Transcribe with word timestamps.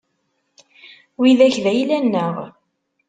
Widak 1.19 1.55
d 1.63 1.65
ayla-nneɣ. 1.71 2.35